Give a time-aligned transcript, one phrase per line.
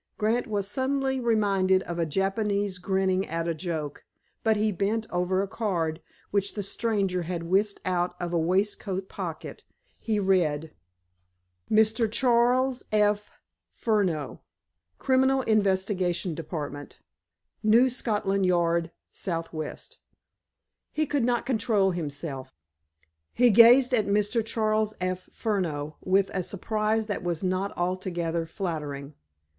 [0.17, 4.03] Grant was suddenly reminded of a Japanese grinning at a joke,
[4.43, 9.07] but he bent over a card which the stranger had whisked out of a waistcoat
[9.07, 9.63] pocket.
[9.99, 10.73] He read:
[11.69, 12.11] Mr.
[12.11, 13.29] Charles F.
[13.73, 14.41] Furneaux,
[14.97, 16.99] Criminal Investigation Department,
[17.61, 19.75] New Scotland Yard, S.W.
[20.91, 22.55] He could not control himself.
[23.35, 24.43] He gazed at Mr.
[24.43, 25.29] Charles F.
[25.31, 29.13] Furneaux with a surprise that was not altogether flattering.